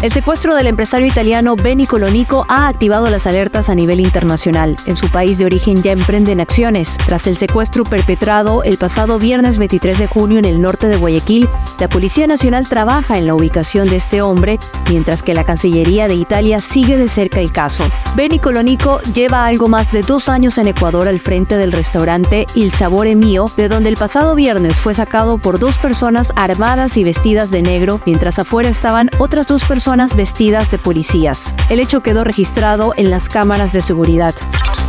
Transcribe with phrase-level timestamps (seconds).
[0.00, 4.76] El secuestro del empresario italiano Benny Colonico ha activado las alertas a nivel internacional.
[4.86, 6.96] En su país de origen ya emprenden acciones.
[7.04, 11.48] Tras el secuestro perpetrado el pasado viernes 23 de junio en el norte de Guayaquil,
[11.80, 16.14] la Policía Nacional trabaja en la ubicación de este hombre, mientras que la Cancillería de
[16.14, 17.82] Italia sigue de cerca el caso.
[18.14, 22.70] Benny Colonico lleva algo más de dos años en Ecuador al frente del restaurante Il
[22.70, 27.50] Sabore Mio, de donde el pasado viernes fue sacado por dos personas armadas y vestidas
[27.50, 31.54] de negro, mientras afuera estaban otras dos personas vestidas de policías.
[31.70, 34.34] El hecho quedó registrado en las cámaras de seguridad.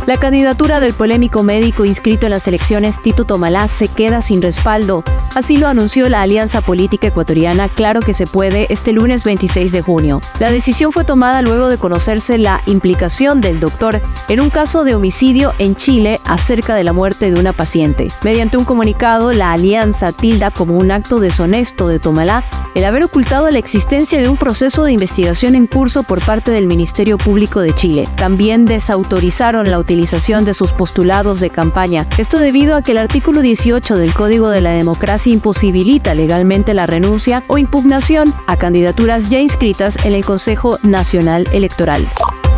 [0.06, 5.02] La candidatura del polémico médico inscrito en las elecciones Tito Tomalá se queda sin respaldo.
[5.34, 9.82] Así lo anunció la Alianza Política Ecuatoriana Claro que se puede este lunes 26 de
[9.82, 10.20] junio.
[10.38, 14.94] La decisión fue tomada luego de conocerse la implicación del doctor en un caso de
[14.94, 18.08] homicidio en Chile acerca de la muerte de una paciente.
[18.22, 22.42] Mediante un comunicado, la Alianza tilda como un acto deshonesto de Tomalá
[22.74, 26.66] el haber ocultado la existencia de un proceso de investigación en curso por parte del
[26.66, 28.08] Ministerio Público de Chile.
[28.16, 32.06] También desautorizaron la utilización de sus postulados de campaña.
[32.18, 36.86] Esto debido a que el artículo 18 del Código de la Democracia imposibilita legalmente la
[36.86, 42.06] renuncia o impugnación a candidaturas ya inscritas en el Consejo Nacional Electoral.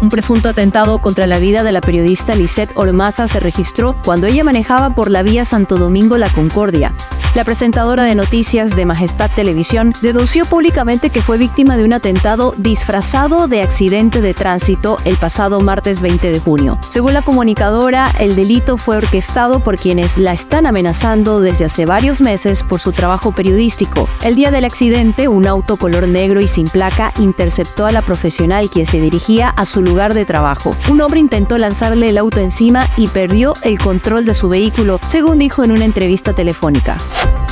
[0.03, 4.43] Un presunto atentado contra la vida de la periodista Lisette Ormaza se registró cuando ella
[4.43, 6.93] manejaba por la vía Santo Domingo La Concordia.
[7.35, 12.55] La presentadora de noticias de Majestad Televisión denunció públicamente que fue víctima de un atentado
[12.59, 16.79] disfrazado de accidente de tránsito el pasado martes 20 de junio.
[16.91, 22.21] Según la comunicadora, el delito fue orquestado por quienes la están amenazando desde hace varios
[22.21, 24.11] meses por su trabajo periodístico.
[24.23, 28.69] El día del accidente, un auto color negro y sin placa interceptó a la profesional
[28.69, 30.77] quien se dirigía a su lugar de trabajo.
[30.91, 35.39] Un hombre intentó lanzarle el auto encima y perdió el control de su vehículo, según
[35.39, 36.99] dijo en una entrevista telefónica.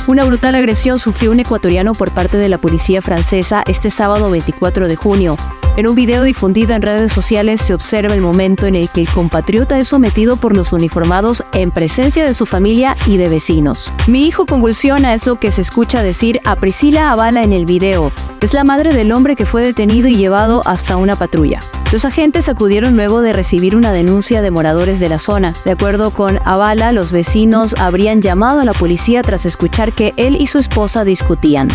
[0.07, 4.87] Una brutal agresión sufrió un ecuatoriano por parte de la policía francesa este sábado 24
[4.87, 5.37] de junio.
[5.77, 9.09] En un video difundido en redes sociales se observa el momento en el que el
[9.09, 13.93] compatriota es sometido por los uniformados en presencia de su familia y de vecinos.
[14.07, 18.11] Mi hijo convulsiona eso que se escucha decir a Priscila Avala en el video.
[18.41, 21.61] Es la madre del hombre que fue detenido y llevado hasta una patrulla.
[21.91, 25.53] Los agentes acudieron luego de recibir una denuncia de moradores de la zona.
[25.65, 30.37] De acuerdo con Avala, los vecinos habrían llamado a la policía tras escuchar que él
[30.39, 31.67] y su esposa discutían.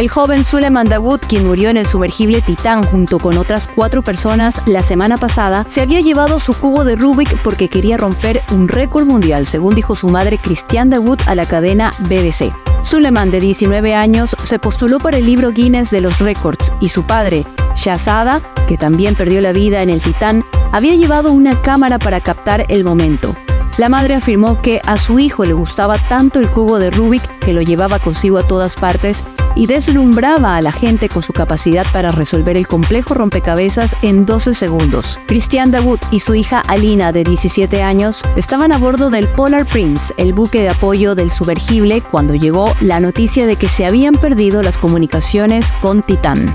[0.00, 4.62] El joven Suleiman Dawood, quien murió en el sumergible Titán junto con otras cuatro personas
[4.64, 9.04] la semana pasada, se había llevado su cubo de Rubik porque quería romper un récord
[9.04, 12.50] mundial, según dijo su madre Christian Dawood a la cadena BBC.
[12.80, 17.02] Suleiman, de 19 años, se postuló para el libro Guinness de los récords y su
[17.02, 17.44] padre,
[17.76, 22.64] Shazada, que también perdió la vida en el Titán, había llevado una cámara para captar
[22.70, 23.34] el momento.
[23.78, 27.52] La madre afirmó que a su hijo le gustaba tanto el cubo de Rubik que
[27.52, 32.10] lo llevaba consigo a todas partes y deslumbraba a la gente con su capacidad para
[32.10, 35.18] resolver el complejo rompecabezas en 12 segundos.
[35.26, 40.14] Christian Dawood y su hija Alina, de 17 años, estaban a bordo del Polar Prince,
[40.16, 44.62] el buque de apoyo del sumergible, cuando llegó la noticia de que se habían perdido
[44.62, 46.54] las comunicaciones con Titán.